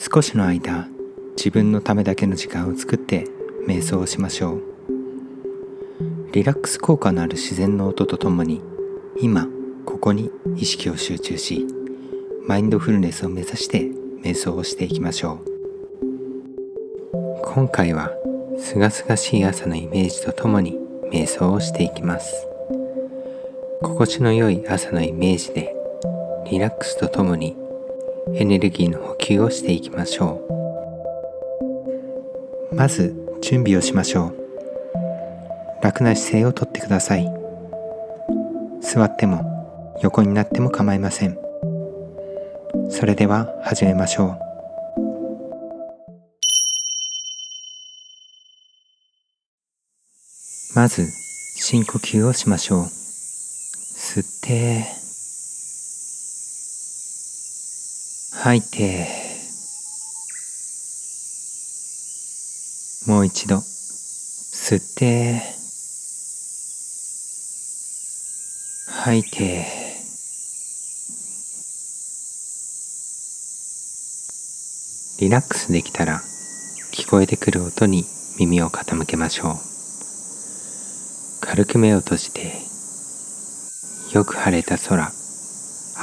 [0.00, 0.86] 少しの間
[1.36, 3.26] 自分のためだけの時間を作って
[3.66, 4.62] 瞑想をしましょう。
[6.30, 8.62] リラックス効果のある自然の音とともに
[9.20, 9.48] 今
[9.84, 11.66] ここに意識を集中し
[12.46, 13.90] マインドフルネスを目指して
[14.22, 17.42] 瞑想をしていきましょう。
[17.42, 18.12] 今回は
[18.60, 20.78] すがすがしい朝のイメージとともに
[21.10, 22.46] 瞑想をしていきます。
[23.82, 25.74] 心地の良い朝のイメージで
[26.48, 27.56] リラックスとともに
[28.34, 30.40] エネルギーの補給をしていきましょ
[32.72, 32.74] う。
[32.74, 34.34] まず準備をしましょう。
[35.82, 37.26] 楽な姿勢をとってください。
[38.80, 41.38] 座っても横になっても構いません。
[42.90, 44.38] それでは始めましょう。
[50.74, 51.06] まず
[51.56, 52.84] 深呼吸をしましょう。
[52.84, 54.97] 吸って。
[58.40, 59.08] 吐いて。
[63.04, 63.56] もう一度。
[63.56, 65.42] 吸って。
[68.86, 69.66] 吐いて。
[75.18, 76.22] リラックスできたら
[76.92, 78.04] 聞こえてくる音に
[78.38, 79.56] 耳を傾けましょう。
[81.40, 82.52] 軽く目を閉じて
[84.12, 85.10] よく晴れた空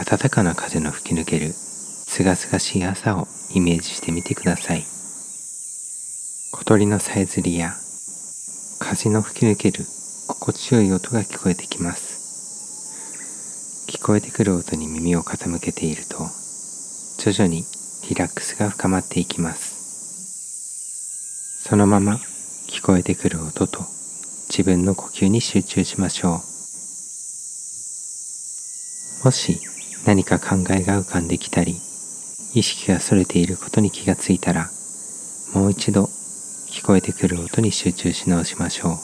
[0.05, 1.55] 暖かな風の吹き抜ける
[2.15, 4.85] すがすがしい朝をイメージしてみてください。
[6.53, 7.75] 小鳥のさえずりや
[8.79, 9.85] 風の吹き抜ける
[10.25, 13.89] 心地よい音が聞こえてきます。
[13.89, 16.19] 聞こえてくる音に耳を傾けていると
[17.17, 17.65] 徐々に
[18.07, 19.75] リラックスが深まっていきます。
[21.67, 22.21] そのまま
[22.69, 23.81] 聞こえてくる音と
[24.47, 26.41] 自分の呼吸に集中しましょ
[29.21, 29.25] う。
[29.25, 29.59] もし
[30.05, 31.81] 何か考えが浮かんできたり
[32.55, 34.69] 意識がそれていることに気がついたら
[35.53, 36.05] もう一度
[36.69, 38.97] 聞こえてくる音に集中し直しましょう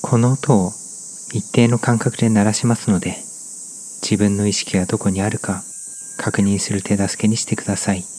[0.00, 0.72] この音を
[1.32, 3.16] 一定の間隔で鳴らしますので
[4.00, 5.64] 自分の意識がどこにあるか
[6.16, 8.17] 確認する手助けにしてください。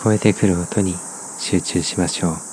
[0.00, 0.94] 聞こえてくる音に
[1.38, 2.49] 集中しましょう。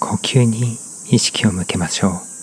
[0.00, 0.78] 呼吸に
[1.10, 2.35] 意識を向けましょう。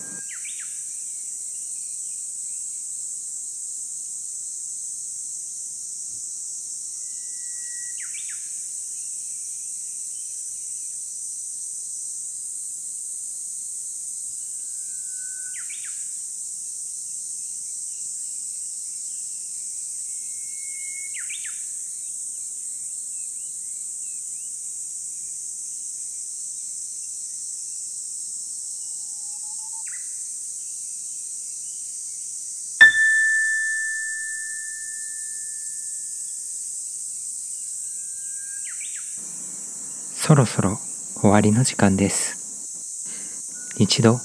[40.26, 40.78] そろそろ
[41.20, 43.76] 終わりの時間です。
[43.78, 44.16] 一度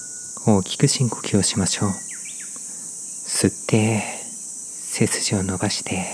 [0.48, 1.90] 大きく深呼吸をしましょう。
[1.90, 6.06] 吸って背筋を伸ばして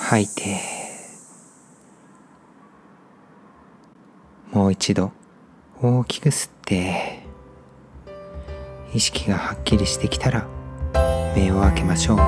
[0.00, 0.58] 吐いて
[4.50, 5.12] もう一度
[5.80, 7.20] 大きく吸って
[8.92, 10.44] 意識がはっきりしてきたら
[11.36, 12.18] 目を開けましょう。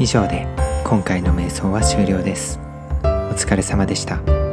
[0.00, 0.46] 以上で
[0.86, 2.66] 今回の瞑想は終了です。
[3.38, 4.47] お疲れ様でした。